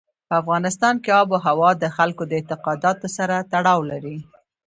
په 0.27 0.33
افغانستان 0.41 0.95
کې 1.03 1.09
آب 1.19 1.27
وهوا 1.33 1.69
د 1.77 1.85
خلکو 1.97 2.23
د 2.27 2.31
اعتقاداتو 2.39 3.07
سره 3.17 3.35
تړاو 3.51 3.79
لري. 3.91 4.17